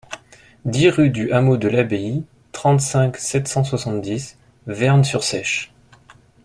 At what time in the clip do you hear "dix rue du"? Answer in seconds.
0.65-1.31